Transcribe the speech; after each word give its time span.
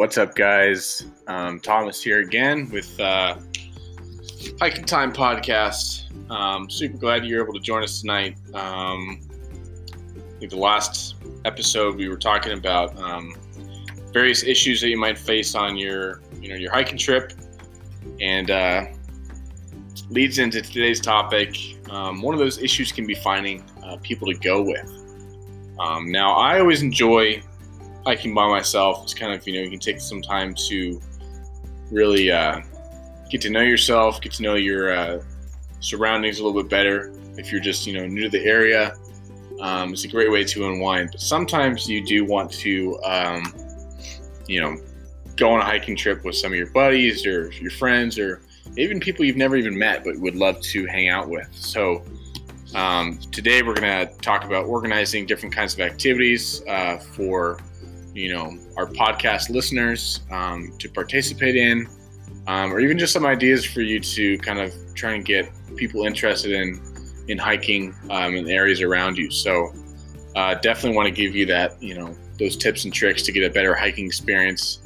What's 0.00 0.16
up, 0.16 0.34
guys? 0.34 1.04
Um, 1.26 1.60
Thomas 1.60 2.02
here 2.02 2.20
again 2.20 2.70
with 2.70 2.98
uh, 2.98 3.36
Hiking 4.58 4.86
Time 4.86 5.12
Podcast. 5.12 6.10
Um, 6.30 6.70
super 6.70 6.96
glad 6.96 7.26
you're 7.26 7.44
able 7.44 7.52
to 7.52 7.60
join 7.60 7.82
us 7.82 8.00
tonight. 8.00 8.38
Um, 8.54 9.20
I 9.92 10.38
think 10.38 10.52
the 10.52 10.56
last 10.56 11.16
episode 11.44 11.96
we 11.96 12.08
were 12.08 12.16
talking 12.16 12.52
about 12.52 12.98
um, 12.98 13.34
various 14.10 14.42
issues 14.42 14.80
that 14.80 14.88
you 14.88 14.96
might 14.96 15.18
face 15.18 15.54
on 15.54 15.76
your, 15.76 16.22
you 16.40 16.48
know, 16.48 16.56
your 16.56 16.72
hiking 16.72 16.96
trip, 16.96 17.34
and 18.22 18.50
uh, 18.50 18.86
leads 20.08 20.38
into 20.38 20.62
today's 20.62 21.00
topic. 21.02 21.54
Um, 21.90 22.22
one 22.22 22.34
of 22.34 22.40
those 22.40 22.56
issues 22.56 22.90
can 22.90 23.06
be 23.06 23.16
finding 23.16 23.62
uh, 23.84 23.98
people 23.98 24.32
to 24.32 24.38
go 24.38 24.62
with. 24.62 25.76
Um, 25.78 26.10
now, 26.10 26.32
I 26.36 26.58
always 26.58 26.80
enjoy 26.80 27.42
hiking 28.04 28.34
by 28.34 28.48
myself. 28.48 29.02
It's 29.02 29.14
kind 29.14 29.32
of, 29.32 29.46
you 29.46 29.54
know, 29.54 29.60
you 29.60 29.70
can 29.70 29.78
take 29.78 30.00
some 30.00 30.22
time 30.22 30.54
to 30.68 31.00
really 31.90 32.30
uh, 32.30 32.60
get 33.30 33.40
to 33.42 33.50
know 33.50 33.60
yourself, 33.60 34.20
get 34.20 34.32
to 34.34 34.42
know 34.42 34.54
your 34.54 34.92
uh, 34.92 35.22
surroundings 35.80 36.40
a 36.40 36.44
little 36.44 36.62
bit 36.62 36.70
better. 36.70 37.12
If 37.36 37.52
you're 37.52 37.60
just, 37.60 37.86
you 37.86 37.94
know, 37.94 38.06
new 38.06 38.22
to 38.22 38.28
the 38.28 38.44
area, 38.44 38.96
um, 39.60 39.92
it's 39.92 40.04
a 40.04 40.08
great 40.08 40.30
way 40.30 40.44
to 40.44 40.68
unwind. 40.68 41.10
But 41.12 41.20
sometimes 41.20 41.88
you 41.88 42.04
do 42.04 42.24
want 42.24 42.50
to, 42.52 42.98
um, 43.02 43.54
you 44.46 44.60
know, 44.60 44.76
go 45.36 45.50
on 45.52 45.60
a 45.60 45.64
hiking 45.64 45.96
trip 45.96 46.24
with 46.24 46.36
some 46.36 46.52
of 46.52 46.58
your 46.58 46.70
buddies 46.70 47.26
or 47.26 47.50
your 47.52 47.70
friends 47.70 48.18
or 48.18 48.42
even 48.76 49.00
people 49.00 49.24
you've 49.24 49.36
never 49.36 49.56
even 49.56 49.76
met 49.76 50.04
but 50.04 50.16
would 50.18 50.34
love 50.34 50.60
to 50.60 50.86
hang 50.86 51.08
out 51.08 51.28
with. 51.28 51.48
So, 51.52 52.04
um, 52.74 53.18
today 53.32 53.62
we're 53.62 53.74
going 53.74 54.06
to 54.06 54.14
talk 54.18 54.44
about 54.44 54.66
organizing 54.66 55.26
different 55.26 55.52
kinds 55.54 55.74
of 55.74 55.80
activities 55.80 56.62
uh, 56.68 56.98
for 56.98 57.58
you 58.14 58.32
know 58.32 58.58
our 58.76 58.86
podcast 58.86 59.50
listeners 59.50 60.20
um, 60.30 60.72
to 60.78 60.88
participate 60.88 61.56
in, 61.56 61.86
um, 62.46 62.72
or 62.72 62.80
even 62.80 62.98
just 62.98 63.12
some 63.12 63.26
ideas 63.26 63.64
for 63.64 63.80
you 63.80 64.00
to 64.00 64.38
kind 64.38 64.58
of 64.58 64.72
try 64.94 65.12
and 65.12 65.24
get 65.24 65.50
people 65.76 66.04
interested 66.04 66.52
in 66.52 66.80
in 67.28 67.38
hiking 67.38 67.94
um, 68.10 68.34
in 68.34 68.48
areas 68.48 68.80
around 68.80 69.16
you. 69.16 69.30
So 69.30 69.72
uh, 70.36 70.54
definitely 70.54 70.96
want 70.96 71.06
to 71.06 71.12
give 71.12 71.34
you 71.34 71.46
that 71.46 71.80
you 71.82 71.94
know 71.94 72.14
those 72.38 72.56
tips 72.56 72.84
and 72.84 72.92
tricks 72.92 73.22
to 73.22 73.32
get 73.32 73.44
a 73.44 73.50
better 73.50 73.74
hiking 73.74 74.06
experience. 74.06 74.80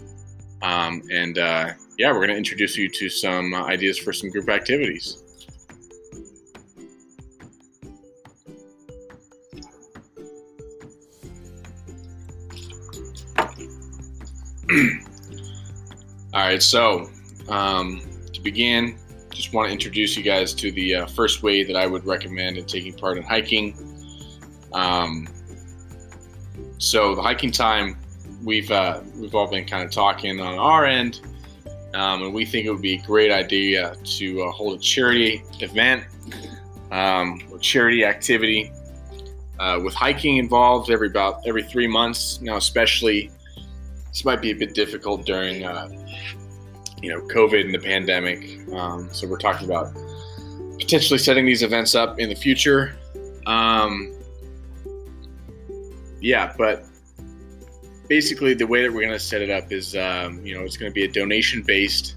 Um, 0.62 1.02
and 1.11 1.39
uh, 1.39 1.72
yeah, 1.98 2.11
we're 2.11 2.19
going 2.19 2.30
to 2.30 2.36
introduce 2.36 2.77
you 2.77 2.89
to 2.89 3.08
some 3.08 3.55
ideas 3.55 3.98
for 3.98 4.12
some 4.12 4.30
group 4.30 4.48
activities. 4.48 5.23
All 16.35 16.41
right, 16.41 16.61
so 16.61 17.09
um, 17.49 18.03
to 18.33 18.41
begin, 18.41 18.99
just 19.31 19.53
want 19.53 19.69
to 19.69 19.73
introduce 19.73 20.17
you 20.17 20.25
guys 20.25 20.53
to 20.55 20.73
the 20.73 20.97
uh, 20.97 21.07
first 21.07 21.45
way 21.45 21.63
that 21.63 21.77
I 21.77 21.87
would 21.87 22.05
recommend 22.05 22.59
in 22.59 22.65
taking 22.65 22.93
part 22.93 23.19
in 23.19 23.23
hiking. 23.23 23.79
Um, 24.73 25.29
so 26.79 27.15
the 27.15 27.23
hiking 27.23 27.53
time, 27.53 27.97
we've 28.43 28.69
uh, 28.73 29.03
we've 29.15 29.33
all 29.33 29.47
been 29.47 29.65
kind 29.65 29.85
of 29.85 29.93
talking 29.93 30.41
on 30.41 30.59
our 30.59 30.85
end, 30.85 31.21
um, 31.95 32.25
and 32.25 32.35
we 32.35 32.45
think 32.45 32.67
it 32.67 32.73
would 32.73 32.83
be 32.83 32.95
a 32.95 33.03
great 33.03 33.31
idea 33.31 33.95
to 34.03 34.43
uh, 34.43 34.51
hold 34.51 34.77
a 34.77 34.83
charity 34.83 35.45
event 35.61 36.03
um, 36.91 37.41
or 37.53 37.61
charity 37.61 38.05
activity 38.05 38.73
uh, 39.61 39.79
with 39.85 39.95
hiking 39.95 40.39
involved 40.39 40.91
every 40.91 41.07
about 41.07 41.47
every 41.47 41.63
three 41.63 41.87
months. 41.87 42.41
Now, 42.41 42.57
especially 42.57 43.31
this 44.15 44.25
might 44.25 44.41
be 44.41 44.53
a 44.53 44.55
bit 44.55 44.75
difficult 44.75 45.27
during, 45.27 45.64
uh, 45.64 45.89
you 47.02 47.11
know, 47.11 47.20
COVID 47.23 47.64
and 47.64 47.75
the 47.75 47.80
pandemic. 47.80 48.61
Um, 48.73 49.08
so 49.13 49.27
we're 49.27 49.39
talking 49.39 49.69
about 49.69 49.92
potentially 50.79 51.19
setting 51.19 51.45
these 51.45 51.64
events 51.64 51.97
up 51.97 52.20
in 52.20 52.29
the 52.29 52.36
future. 52.36 52.97
Um, 53.45 54.14
yeah, 56.20 56.55
but 56.57 56.85
basically 58.08 58.55
the 58.55 58.69
way 58.69 58.83
that 58.83 58.92
we're 58.92 59.01
going 59.01 59.11
to 59.11 59.19
set 59.19 59.42
it 59.42 59.51
up 59.51 59.73
is, 59.73 59.97
um, 59.97 60.46
you 60.46 60.55
know, 60.55 60.63
it's 60.63 60.77
going 60.77 60.92
to 60.92 60.95
be 60.95 61.02
a 61.02 61.08
donation-based 61.08 62.14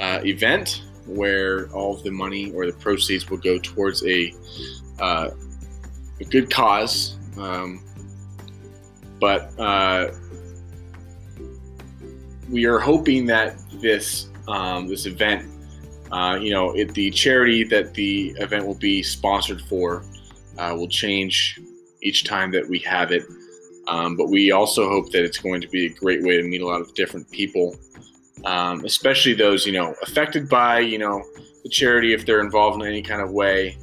uh, 0.00 0.20
event 0.24 0.82
where 1.06 1.68
all 1.68 1.94
of 1.94 2.02
the 2.02 2.10
money 2.10 2.50
or 2.50 2.66
the 2.66 2.72
proceeds 2.72 3.30
will 3.30 3.38
go 3.38 3.56
towards 3.60 4.04
a 4.04 4.34
uh, 4.98 5.30
a 6.18 6.24
good 6.24 6.50
cause. 6.50 7.18
Um, 7.38 7.84
but 9.20 9.56
uh, 9.60 10.10
we 12.50 12.66
are 12.66 12.78
hoping 12.78 13.26
that 13.26 13.56
this 13.80 14.28
um, 14.48 14.88
this 14.88 15.06
event, 15.06 15.48
uh, 16.10 16.38
you 16.40 16.50
know, 16.50 16.72
it, 16.72 16.92
the 16.94 17.10
charity 17.10 17.64
that 17.64 17.94
the 17.94 18.30
event 18.38 18.66
will 18.66 18.78
be 18.78 19.02
sponsored 19.02 19.60
for 19.62 20.04
uh, 20.58 20.74
will 20.76 20.88
change 20.88 21.60
each 22.02 22.24
time 22.24 22.50
that 22.50 22.68
we 22.68 22.78
have 22.80 23.12
it. 23.12 23.24
Um, 23.86 24.16
but 24.16 24.28
we 24.28 24.52
also 24.52 24.88
hope 24.88 25.10
that 25.12 25.24
it's 25.24 25.38
going 25.38 25.60
to 25.60 25.68
be 25.68 25.86
a 25.86 25.88
great 25.90 26.22
way 26.22 26.36
to 26.36 26.42
meet 26.42 26.60
a 26.60 26.66
lot 26.66 26.80
of 26.80 26.92
different 26.94 27.30
people, 27.30 27.76
um, 28.44 28.84
especially 28.84 29.34
those 29.34 29.66
you 29.66 29.72
know 29.72 29.94
affected 30.02 30.48
by 30.48 30.80
you 30.80 30.98
know 30.98 31.22
the 31.62 31.68
charity 31.68 32.12
if 32.12 32.26
they're 32.26 32.40
involved 32.40 32.80
in 32.82 32.88
any 32.88 33.02
kind 33.02 33.20
of 33.20 33.30
way. 33.30 33.76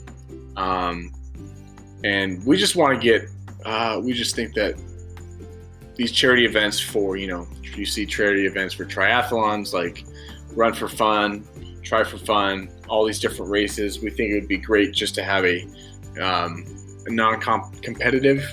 Um, 0.56 1.14
and 2.04 2.44
we 2.46 2.58
just 2.58 2.76
want 2.76 3.00
to 3.00 3.04
get, 3.04 3.30
uh, 3.66 4.00
we 4.04 4.14
just 4.14 4.36
think 4.36 4.54
that 4.56 4.76
these 5.98 6.12
charity 6.12 6.46
events 6.46 6.80
for 6.80 7.18
you 7.18 7.28
know 7.28 7.48
you 7.76 7.86
see 7.86 8.06
charity 8.06 8.46
events 8.46 8.74
for 8.74 8.86
triathlons 8.86 9.74
like 9.74 10.06
Run 10.54 10.74
for 10.74 10.88
Fun, 10.88 11.48
Try 11.84 12.04
for 12.04 12.18
Fun, 12.18 12.70
all 12.88 13.06
these 13.06 13.20
different 13.20 13.52
races. 13.52 14.00
We 14.00 14.10
think 14.10 14.32
it 14.32 14.40
would 14.40 14.48
be 14.48 14.58
great 14.58 14.94
just 14.94 15.14
to 15.16 15.24
have 15.24 15.46
a, 15.46 15.68
um, 16.22 16.66
non-competitive 17.08 18.44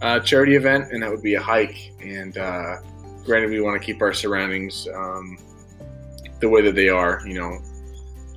uh, 0.00 0.20
charity 0.20 0.56
event, 0.56 0.92
and 0.92 1.02
that 1.02 1.10
would 1.10 1.22
be 1.22 1.34
a 1.34 1.40
hike. 1.40 1.92
And 2.00 2.36
uh, 2.38 2.76
granted, 3.24 3.50
we 3.50 3.60
want 3.60 3.80
to 3.80 3.84
keep 3.84 4.00
our 4.00 4.14
surroundings 4.14 4.88
um, 4.94 5.38
the 6.40 6.48
way 6.48 6.62
that 6.62 6.74
they 6.74 6.88
are, 6.88 7.22
you 7.26 7.34
know, 7.34 7.58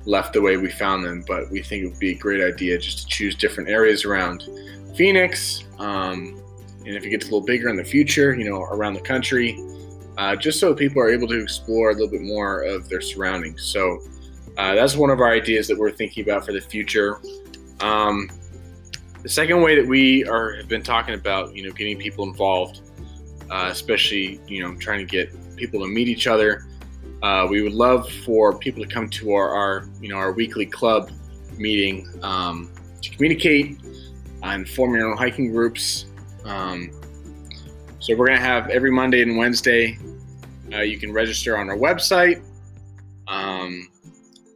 left 0.04 0.34
the 0.34 0.42
way 0.42 0.58
we 0.58 0.70
found 0.70 1.04
them. 1.04 1.24
But 1.26 1.50
we 1.50 1.62
think 1.62 1.84
it 1.84 1.88
would 1.88 1.98
be 1.98 2.12
a 2.12 2.18
great 2.18 2.42
idea 2.42 2.78
just 2.78 2.98
to 2.98 3.06
choose 3.06 3.34
different 3.34 3.70
areas 3.70 4.04
around 4.04 4.44
Phoenix. 4.94 5.64
Um, 5.78 6.40
and 6.86 6.94
if 6.94 7.04
it 7.04 7.10
gets 7.10 7.24
a 7.24 7.28
little 7.28 7.44
bigger 7.44 7.68
in 7.68 7.76
the 7.76 7.84
future, 7.84 8.34
you 8.34 8.48
know, 8.48 8.62
around 8.62 8.94
the 8.94 9.00
country, 9.00 9.58
uh, 10.18 10.36
just 10.36 10.60
so 10.60 10.74
people 10.74 11.00
are 11.00 11.10
able 11.10 11.26
to 11.28 11.40
explore 11.40 11.90
a 11.90 11.92
little 11.92 12.08
bit 12.08 12.22
more 12.22 12.62
of 12.62 12.88
their 12.88 13.00
surroundings. 13.00 13.62
So 13.64 14.00
uh, 14.56 14.74
that's 14.74 14.96
one 14.96 15.10
of 15.10 15.20
our 15.20 15.32
ideas 15.32 15.66
that 15.68 15.78
we're 15.78 15.90
thinking 15.90 16.24
about 16.24 16.44
for 16.44 16.52
the 16.52 16.60
future. 16.60 17.20
Um, 17.80 18.28
the 19.22 19.28
second 19.28 19.62
way 19.62 19.74
that 19.74 19.86
we 19.86 20.24
are 20.26 20.54
have 20.54 20.68
been 20.68 20.82
talking 20.82 21.14
about, 21.14 21.54
you 21.56 21.64
know, 21.64 21.72
getting 21.72 21.98
people 21.98 22.24
involved, 22.24 22.82
uh, 23.50 23.68
especially 23.70 24.40
you 24.46 24.62
know 24.62 24.74
trying 24.76 24.98
to 24.98 25.04
get 25.04 25.32
people 25.56 25.80
to 25.80 25.86
meet 25.86 26.08
each 26.08 26.26
other. 26.26 26.66
Uh, 27.22 27.46
we 27.48 27.62
would 27.62 27.72
love 27.72 28.10
for 28.26 28.56
people 28.56 28.82
to 28.84 28.88
come 28.88 29.08
to 29.08 29.32
our, 29.32 29.48
our 29.48 29.88
you 30.00 30.08
know 30.08 30.16
our 30.16 30.32
weekly 30.32 30.66
club 30.66 31.10
meeting 31.56 32.06
um, 32.22 32.70
to 33.00 33.10
communicate 33.10 33.78
and 34.42 34.68
form 34.68 34.94
your 34.94 35.10
own 35.10 35.16
hiking 35.16 35.50
groups. 35.50 36.06
Um, 36.44 36.90
so 37.98 38.14
we're 38.16 38.26
going 38.26 38.38
to 38.38 38.44
have 38.44 38.68
every 38.68 38.90
Monday 38.90 39.22
and 39.22 39.36
Wednesday. 39.36 39.98
Uh, 40.72 40.80
you 40.80 40.98
can 40.98 41.12
register 41.12 41.56
on 41.56 41.70
our 41.70 41.76
website 41.76 42.42
um, 43.28 43.88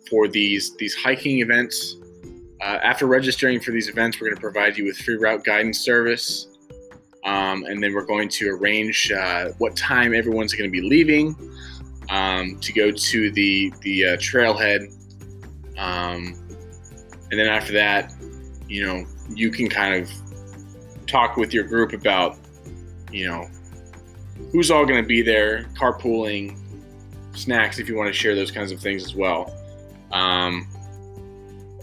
for 0.08 0.28
these 0.28 0.76
these 0.76 0.94
hiking 0.94 1.40
events. 1.40 1.96
Uh, 2.60 2.78
after 2.82 3.06
registering 3.06 3.60
for 3.60 3.70
these 3.70 3.88
events, 3.88 4.20
we're 4.20 4.26
going 4.26 4.36
to 4.36 4.40
provide 4.40 4.76
you 4.76 4.84
with 4.84 4.98
free 4.98 5.16
route 5.16 5.44
guidance 5.44 5.78
service, 5.78 6.48
um, 7.24 7.64
and 7.64 7.82
then 7.82 7.94
we're 7.94 8.04
going 8.04 8.28
to 8.28 8.50
arrange 8.50 9.12
uh, 9.12 9.48
what 9.58 9.76
time 9.76 10.14
everyone's 10.14 10.52
going 10.52 10.68
to 10.68 10.72
be 10.72 10.86
leaving 10.86 11.36
um, 12.10 12.58
to 12.60 12.72
go 12.72 12.90
to 12.90 13.30
the 13.30 13.72
the 13.82 14.04
uh, 14.04 14.16
trailhead. 14.16 14.92
Um, 15.78 16.34
and 17.30 17.38
then 17.38 17.46
after 17.46 17.72
that, 17.74 18.12
you 18.68 18.84
know, 18.84 19.06
you 19.34 19.50
can 19.50 19.68
kind 19.68 20.02
of 20.02 20.10
talk 21.08 21.36
with 21.36 21.52
your 21.52 21.64
group 21.64 21.92
about 21.92 22.38
you 23.10 23.26
know, 23.26 23.48
who's 24.52 24.70
all 24.70 24.84
going 24.86 25.02
to 25.02 25.06
be 25.06 25.22
there, 25.22 25.64
carpooling, 25.74 26.58
snacks 27.34 27.78
if 27.78 27.88
you 27.88 27.96
want 27.96 28.08
to 28.08 28.12
share 28.12 28.34
those 28.34 28.50
kinds 28.50 28.72
of 28.72 28.80
things 28.80 29.04
as 29.04 29.14
well. 29.14 29.54
Um, 30.12 30.66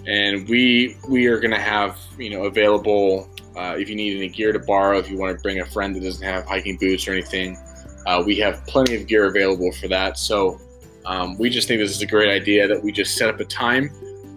and 0.07 0.47
we 0.47 0.97
we 1.09 1.27
are 1.27 1.39
going 1.39 1.51
to 1.51 1.59
have 1.59 1.97
you 2.17 2.29
know 2.29 2.43
available 2.43 3.29
uh, 3.55 3.75
if 3.77 3.89
you 3.89 3.95
need 3.95 4.17
any 4.17 4.27
gear 4.27 4.51
to 4.51 4.59
borrow, 4.59 4.97
if 4.97 5.09
you 5.09 5.17
want 5.17 5.35
to 5.35 5.41
bring 5.41 5.61
a 5.61 5.65
friend 5.65 5.95
that 5.95 6.01
doesn't 6.01 6.25
have 6.25 6.45
hiking 6.45 6.77
boots 6.77 7.07
or 7.07 7.13
anything, 7.13 7.57
uh, 8.05 8.21
we 8.25 8.35
have 8.35 8.65
plenty 8.67 8.95
of 8.95 9.07
gear 9.07 9.25
available 9.25 9.71
for 9.71 9.87
that. 9.87 10.17
So 10.17 10.59
um, 11.05 11.37
we 11.37 11.49
just 11.49 11.67
think 11.67 11.79
this 11.79 11.91
is 11.91 12.01
a 12.01 12.05
great 12.05 12.29
idea 12.29 12.67
that 12.67 12.83
we 12.83 12.91
just 12.91 13.15
set 13.15 13.29
up 13.29 13.39
a 13.39 13.45
time 13.45 13.89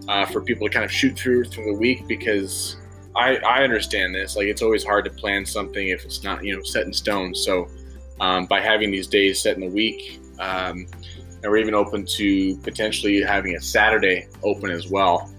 uh, 0.07 0.25
for 0.25 0.41
people 0.41 0.67
to 0.67 0.73
kind 0.73 0.85
of 0.85 0.91
shoot 0.91 1.17
through 1.17 1.45
through 1.45 1.65
the 1.65 1.77
week 1.77 2.07
because 2.07 2.77
I, 3.15 3.37
I 3.37 3.63
understand 3.63 4.13
this. 4.13 4.35
Like 4.35 4.47
it's 4.47 4.61
always 4.61 4.83
hard 4.83 5.05
to 5.05 5.11
plan 5.11 5.45
something 5.45 5.89
if 5.89 6.05
it's 6.05 6.23
not 6.23 6.43
you 6.43 6.55
know 6.55 6.63
set 6.63 6.85
in 6.85 6.93
stone. 6.93 7.33
So 7.33 7.67
um, 8.19 8.45
by 8.45 8.61
having 8.61 8.91
these 8.91 9.07
days 9.07 9.41
set 9.41 9.55
in 9.55 9.61
the 9.61 9.69
week. 9.69 10.19
Um, 10.39 10.87
and 11.41 11.51
we're 11.51 11.57
even 11.57 11.73
open 11.73 12.05
to 12.05 12.57
potentially 12.57 13.21
having 13.21 13.55
a 13.55 13.61
Saturday 13.61 14.27
open 14.43 14.71
as 14.71 14.89
well 14.89 15.31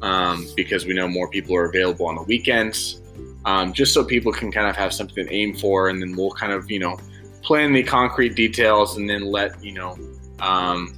um, 0.00 0.46
because 0.56 0.86
we 0.86 0.94
know 0.94 1.06
more 1.06 1.28
people 1.28 1.54
are 1.54 1.66
available 1.66 2.06
on 2.06 2.16
the 2.16 2.22
weekends. 2.22 3.00
Um, 3.44 3.72
just 3.72 3.92
so 3.92 4.04
people 4.04 4.32
can 4.32 4.52
kind 4.52 4.68
of 4.68 4.76
have 4.76 4.94
something 4.94 5.26
to 5.26 5.32
aim 5.32 5.54
for, 5.54 5.88
and 5.88 6.00
then 6.00 6.16
we'll 6.16 6.30
kind 6.30 6.52
of, 6.52 6.70
you 6.70 6.78
know, 6.78 6.98
plan 7.42 7.72
the 7.72 7.82
concrete 7.82 8.36
details 8.36 8.96
and 8.96 9.10
then 9.10 9.22
let, 9.22 9.62
you 9.62 9.72
know, 9.72 9.98
um, 10.38 10.96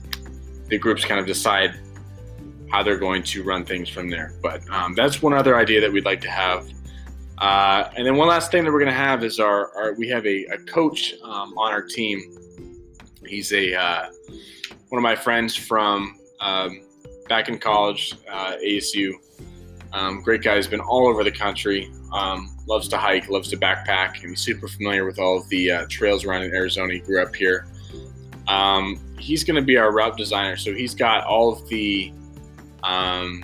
the 0.69 0.77
groups 0.77 1.05
kind 1.05 1.19
of 1.19 1.27
decide 1.27 1.75
how 2.71 2.83
they're 2.83 2.99
going 2.99 3.23
to 3.23 3.43
run 3.43 3.65
things 3.65 3.89
from 3.89 4.09
there. 4.09 4.35
But 4.43 4.69
um, 4.71 4.95
that's 4.95 5.23
one 5.23 5.33
other 5.33 5.57
idea 5.57 5.81
that 5.81 5.93
we'd 5.93 6.05
like 6.05 6.21
to 6.23 6.31
have. 6.31 6.69
Uh, 7.39 7.91
and 7.97 8.07
then 8.07 8.17
one 8.17 8.29
last 8.29 8.51
thing 8.51 8.65
that 8.65 8.73
we're 8.73 8.79
going 8.79 8.93
to 8.93 8.97
have 8.97 9.25
is 9.25 9.41
our, 9.41 9.77
our 9.77 9.93
we 9.95 10.09
have 10.09 10.25
a, 10.27 10.45
a 10.47 10.59
coach 10.59 11.15
um, 11.23 11.57
on 11.59 11.73
our 11.73 11.83
team. 11.83 12.23
He's 13.27 13.53
a 13.53 13.75
uh, 13.75 14.11
one 14.89 14.99
of 14.99 15.03
my 15.03 15.17
friends 15.17 15.57
from 15.57 16.19
um, 16.41 16.83
back 17.29 17.49
in 17.49 17.59
college, 17.59 18.15
uh, 18.31 18.57
ASU. 18.65 19.15
Um, 19.93 20.23
great 20.23 20.43
guy. 20.43 20.57
He's 20.57 20.67
been 20.67 20.81
all 20.81 21.07
over 21.07 21.25
the 21.25 21.33
country. 21.33 21.91
Um, 22.13 22.57
loves 22.67 22.89
to 22.89 22.97
hike, 22.97 23.29
loves 23.29 23.51
to 23.51 23.57
backpack, 23.57 24.21
and 24.21 24.31
he's 24.31 24.41
super 24.41 24.69
familiar 24.69 25.05
with 25.05 25.19
all 25.19 25.39
of 25.39 25.49
the 25.49 25.71
uh, 25.71 25.87
trails 25.89 26.25
around 26.25 26.43
in 26.43 26.55
Arizona. 26.55 26.95
He 26.95 27.01
grew 27.01 27.23
up 27.23 27.35
here. 27.35 27.67
Um, 28.49 29.01
he's 29.19 29.45
going 29.45 29.57
to 29.57 29.63
be 29.63 29.77
our 29.77 29.93
route 29.93 30.17
designer. 30.17 30.57
So 30.57 30.75
he's 30.75 30.95
got 30.95 31.25
all 31.25 31.53
of 31.53 31.67
the 31.69 32.13
um, 32.85 33.43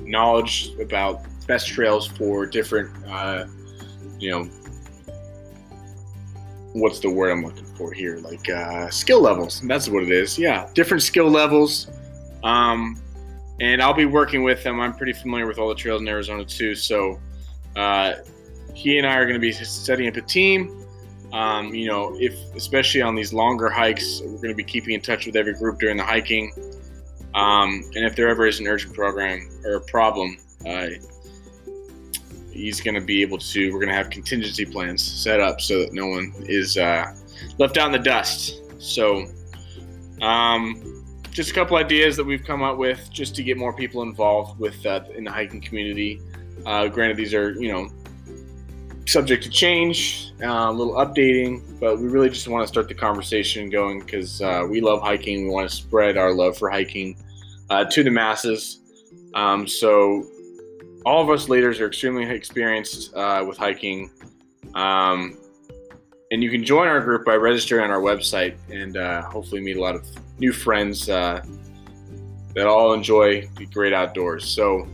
knowledge 0.00 0.72
about 0.80 1.22
best 1.46 1.68
trails 1.68 2.06
for 2.06 2.46
different, 2.46 2.90
uh, 3.06 3.46
you 4.18 4.30
know, 4.30 4.44
what's 6.74 7.00
the 7.00 7.10
word 7.10 7.30
I'm 7.30 7.44
looking 7.44 7.64
for 7.64 7.92
here? 7.92 8.18
Like 8.18 8.48
uh, 8.48 8.90
skill 8.90 9.20
levels. 9.20 9.60
That's 9.62 9.88
what 9.88 10.02
it 10.02 10.10
is. 10.10 10.38
Yeah, 10.38 10.68
different 10.74 11.02
skill 11.02 11.30
levels. 11.30 11.88
Um, 12.42 13.00
and 13.60 13.82
I'll 13.82 13.94
be 13.94 14.06
working 14.06 14.42
with 14.42 14.62
him. 14.62 14.80
I'm 14.80 14.94
pretty 14.94 15.12
familiar 15.12 15.46
with 15.46 15.58
all 15.58 15.68
the 15.68 15.74
trails 15.74 16.00
in 16.00 16.08
Arizona 16.08 16.44
too. 16.44 16.74
So 16.74 17.20
uh, 17.76 18.14
he 18.74 18.98
and 18.98 19.06
I 19.06 19.16
are 19.16 19.24
going 19.24 19.34
to 19.34 19.40
be 19.40 19.52
setting 19.52 20.08
up 20.08 20.16
a 20.16 20.22
team. 20.22 20.76
Um, 21.32 21.72
you 21.74 21.86
know, 21.86 22.16
if 22.18 22.34
especially 22.56 23.02
on 23.02 23.14
these 23.14 23.32
longer 23.32 23.68
hikes, 23.68 24.20
we're 24.22 24.36
going 24.36 24.48
to 24.48 24.54
be 24.54 24.64
keeping 24.64 24.94
in 24.94 25.00
touch 25.00 25.26
with 25.26 25.36
every 25.36 25.54
group 25.54 25.78
during 25.78 25.96
the 25.96 26.02
hiking. 26.02 26.52
Um, 27.40 27.84
and 27.94 28.04
if 28.04 28.16
there 28.16 28.28
ever 28.28 28.46
is 28.46 28.60
an 28.60 28.66
urgent 28.66 28.94
program 28.94 29.48
or 29.64 29.76
a 29.76 29.80
problem, 29.80 30.36
uh, 30.66 30.88
he's 32.52 32.82
going 32.82 32.94
to 32.94 33.00
be 33.00 33.22
able 33.22 33.38
to. 33.38 33.72
We're 33.72 33.78
going 33.78 33.88
to 33.88 33.94
have 33.94 34.10
contingency 34.10 34.66
plans 34.66 35.02
set 35.02 35.40
up 35.40 35.58
so 35.58 35.80
that 35.80 35.94
no 35.94 36.06
one 36.06 36.34
is 36.40 36.76
uh, 36.76 37.06
left 37.56 37.78
out 37.78 37.86
in 37.86 37.92
the 37.92 37.98
dust. 37.98 38.60
So, 38.78 39.24
um, 40.20 41.02
just 41.30 41.50
a 41.50 41.54
couple 41.54 41.78
ideas 41.78 42.14
that 42.18 42.24
we've 42.24 42.44
come 42.44 42.62
up 42.62 42.76
with 42.76 43.10
just 43.10 43.34
to 43.36 43.42
get 43.42 43.56
more 43.56 43.72
people 43.72 44.02
involved 44.02 44.60
with 44.60 44.84
uh, 44.84 45.00
in 45.16 45.24
the 45.24 45.30
hiking 45.30 45.62
community. 45.62 46.20
Uh, 46.66 46.88
granted, 46.88 47.16
these 47.16 47.32
are 47.32 47.52
you 47.52 47.72
know 47.72 47.88
subject 49.06 49.44
to 49.44 49.48
change, 49.48 50.34
uh, 50.42 50.66
a 50.68 50.72
little 50.72 50.94
updating, 50.96 51.62
but 51.80 51.98
we 51.98 52.06
really 52.06 52.28
just 52.28 52.46
want 52.48 52.62
to 52.64 52.68
start 52.68 52.86
the 52.86 52.94
conversation 52.94 53.70
going 53.70 54.00
because 54.00 54.42
uh, 54.42 54.66
we 54.68 54.82
love 54.82 55.00
hiking. 55.00 55.46
We 55.46 55.50
want 55.50 55.70
to 55.70 55.74
spread 55.74 56.18
our 56.18 56.34
love 56.34 56.58
for 56.58 56.68
hiking 56.68 57.16
uh, 57.70 57.84
to 57.86 58.02
the 58.02 58.10
masses. 58.10 58.80
Um, 59.34 59.66
so, 59.66 60.24
all 61.06 61.22
of 61.22 61.30
us 61.30 61.48
leaders 61.48 61.80
are 61.80 61.86
extremely 61.86 62.24
experienced 62.28 63.14
uh, 63.14 63.42
with 63.46 63.56
hiking. 63.56 64.10
Um, 64.74 65.38
and 66.30 66.42
you 66.42 66.50
can 66.50 66.62
join 66.62 66.86
our 66.86 67.00
group 67.00 67.24
by 67.24 67.34
registering 67.36 67.84
on 67.84 67.90
our 67.90 68.00
website 68.00 68.56
and 68.70 68.96
uh, 68.96 69.22
hopefully 69.22 69.60
meet 69.60 69.76
a 69.76 69.80
lot 69.80 69.96
of 69.96 70.06
new 70.38 70.52
friends 70.52 71.08
uh, 71.08 71.42
that 72.54 72.66
all 72.66 72.92
enjoy 72.92 73.48
the 73.56 73.66
great 73.66 73.92
outdoors. 73.92 74.44
So, 74.44 74.86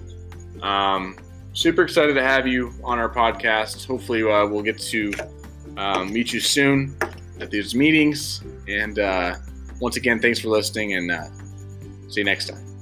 um, 0.63 1.17
super 1.53 1.83
excited 1.83 2.15
to 2.15 2.23
have 2.23 2.47
you 2.47 2.73
on 2.85 2.99
our 2.99 3.13
podcast. 3.13 3.87
Hopefully, 3.87 4.23
uh, 4.23 4.47
we'll 4.47 4.63
get 4.63 4.79
to 4.79 5.13
um, 5.77 6.13
meet 6.13 6.33
you 6.33 6.41
soon 6.41 6.97
at 7.41 7.51
these 7.51 7.75
meetings. 7.75 8.43
And 8.69 8.99
uh, 8.99 9.37
once 9.81 9.97
again, 9.97 10.21
thanks 10.21 10.39
for 10.39 10.49
listening 10.49 10.95
and 10.95 11.11
uh, 11.11 11.25
see 12.09 12.21
you 12.21 12.25
next 12.25 12.49
time. 12.49 12.76